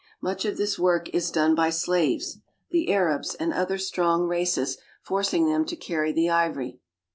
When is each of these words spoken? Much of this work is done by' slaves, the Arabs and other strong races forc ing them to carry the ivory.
Much 0.19 0.45
of 0.45 0.57
this 0.57 0.79
work 0.79 1.09
is 1.13 1.29
done 1.29 1.53
by' 1.53 1.69
slaves, 1.69 2.39
the 2.71 2.91
Arabs 2.91 3.35
and 3.35 3.53
other 3.53 3.77
strong 3.77 4.23
races 4.23 4.79
forc 5.07 5.31
ing 5.31 5.45
them 5.45 5.63
to 5.63 5.75
carry 5.75 6.11
the 6.11 6.27
ivory. 6.27 6.79